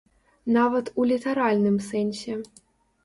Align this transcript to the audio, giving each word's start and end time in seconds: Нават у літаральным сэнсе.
Нават 0.55 0.89
у 1.03 1.05
літаральным 1.13 1.77
сэнсе. 1.91 2.41